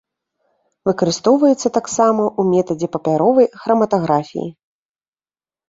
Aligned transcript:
Выкарыстоўваецца 0.87 1.67
таксама 1.77 2.23
ў 2.39 2.55
метадзе 2.55 2.87
папяровай 2.97 3.47
храматаграфіі. 3.61 4.49